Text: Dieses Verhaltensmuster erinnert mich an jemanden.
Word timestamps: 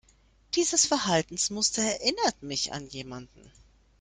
Dieses 0.55 0.87
Verhaltensmuster 0.87 1.83
erinnert 1.83 2.41
mich 2.41 2.73
an 2.73 2.87
jemanden. 2.87 3.51